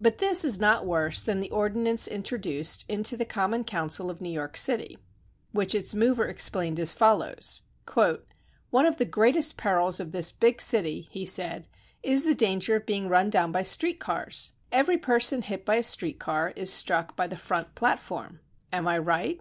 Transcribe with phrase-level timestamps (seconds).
[0.00, 4.30] But this is not worse than the ordinance introduced into the common council of New
[4.32, 4.98] York City,
[5.52, 7.62] which its mover explained as fol lows:
[8.70, 11.68] One of the greatest perils of this big city," he said,
[12.02, 14.54] is the danger of being run down by street cars.
[14.72, 18.40] Every person hit by a street car is struck by the front plat form.
[18.72, 19.34] Am I right?